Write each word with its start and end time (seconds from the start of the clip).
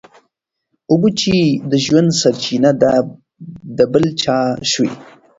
اوبه 0.91 1.09
چي 1.19 1.35
د 1.71 1.73
ژوند 1.85 2.09
سرچینه 2.21 2.71
ده 2.81 2.93
د 3.77 3.79
بل 3.91 4.05
چا 4.21 4.37
شوې. 4.71 4.91